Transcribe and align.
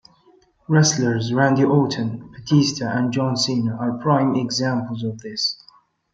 Wrestlers 0.67 1.31
Randy 1.31 1.63
Orton, 1.63 2.31
Batista, 2.31 2.89
and 2.89 3.13
John 3.13 3.37
Cena 3.37 3.75
are 3.77 3.99
prime 3.99 4.35
examples 4.35 5.03
of 5.03 5.19
this. 5.19 5.57